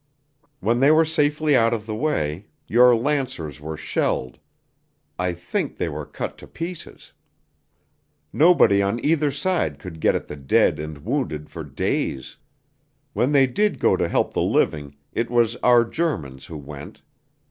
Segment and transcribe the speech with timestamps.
[0.61, 4.39] When they were safely out of the way, your lancers were shelled.
[5.19, 7.13] I think they were cut to pieces.
[8.33, 12.37] Nobody on either side could get at the dead and wounded for days.
[13.13, 17.03] When they did go to help the living, it was our Germans who went.